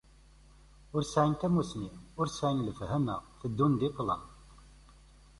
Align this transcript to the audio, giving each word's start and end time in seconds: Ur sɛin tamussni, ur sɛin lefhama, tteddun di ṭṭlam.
Ur 0.95 1.03
sɛin 1.05 1.33
tamussni, 1.39 1.89
ur 2.19 2.27
sɛin 2.37 2.63
lefhama, 2.67 3.15
tteddun 3.39 3.73
di 3.79 3.89
ṭṭlam. 3.91 4.23